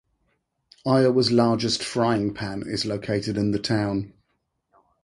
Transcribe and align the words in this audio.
Iowa's 0.83 1.31
Largest 1.31 1.83
Frying 1.83 2.33
Pan 2.33 2.63
is 2.65 2.85
located 2.87 3.37
in 3.37 3.51
the 3.51 3.59
town. 3.59 4.13